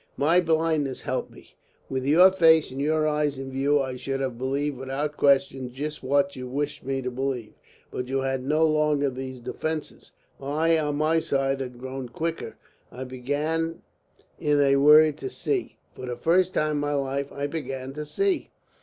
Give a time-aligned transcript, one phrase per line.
[0.17, 1.53] My blindness helped me.
[1.87, 6.01] With your face and your eyes in view I should have believed without question just
[6.01, 7.53] what you wished me to believe.
[7.91, 10.11] But you had no longer those defences.
[10.39, 12.55] I on my side had grown quicker.
[12.91, 13.83] I began
[14.39, 15.77] in a word to see.
[15.93, 18.49] For the first time in my life I began to see."